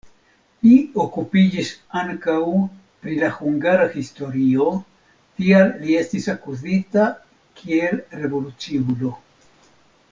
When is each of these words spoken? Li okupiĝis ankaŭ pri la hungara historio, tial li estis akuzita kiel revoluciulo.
Li 0.67 0.77
okupiĝis 1.01 1.67
ankaŭ 1.99 2.37
pri 3.03 3.17
la 3.23 3.29
hungara 3.35 3.85
historio, 3.97 4.71
tial 5.41 5.69
li 5.85 5.99
estis 6.01 6.29
akuzita 6.37 7.07
kiel 7.61 8.03
revoluciulo. 8.25 9.15